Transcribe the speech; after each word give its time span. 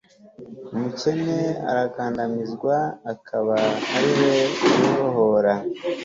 umukene 0.73 1.37
arakandamizwa, 1.71 2.75
akaba 3.13 3.55
ari 3.95 4.09
we 4.19 4.33
wihohora 4.79 5.53